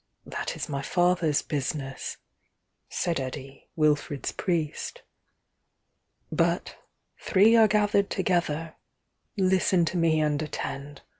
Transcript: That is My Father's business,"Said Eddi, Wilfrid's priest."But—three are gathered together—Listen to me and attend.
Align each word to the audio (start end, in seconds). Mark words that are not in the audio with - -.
That 0.25 0.55
is 0.55 0.67
My 0.67 0.81
Father's 0.81 1.43
business,"Said 1.43 3.17
Eddi, 3.19 3.69
Wilfrid's 3.75 4.31
priest."But—three 6.31 7.55
are 7.55 7.67
gathered 7.67 8.09
together—Listen 8.09 9.85
to 9.85 9.97
me 9.97 10.19
and 10.19 10.41
attend. 10.41 11.03